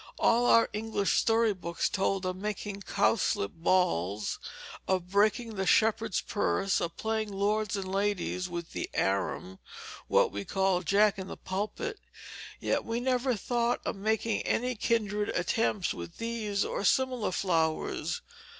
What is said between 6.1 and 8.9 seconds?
purse, of playing lords and ladies with the